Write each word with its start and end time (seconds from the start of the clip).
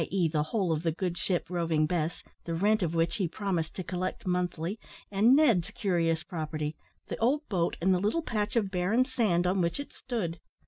e. 0.09 0.27
the 0.27 0.41
hull 0.41 0.71
of 0.71 0.81
the 0.81 0.91
good 0.91 1.15
ship 1.15 1.45
Roving 1.47 1.85
Bess 1.85 2.23
the 2.43 2.55
rent 2.55 2.81
of 2.81 2.95
which 2.95 3.17
he 3.17 3.27
promised 3.27 3.75
to 3.75 3.83
collect 3.83 4.25
monthly 4.25 4.79
and 5.11 5.35
Ned's 5.35 5.69
curious 5.69 6.23
property, 6.23 6.75
the 7.07 7.17
old 7.19 7.47
boat 7.49 7.77
and 7.79 7.93
the 7.93 7.99
little 7.99 8.23
patch 8.23 8.55
of 8.55 8.71
barren 8.71 9.05
sand, 9.05 9.45
on 9.45 9.61
which 9.61 9.79
it 9.79 9.93
stood. 9.93 10.39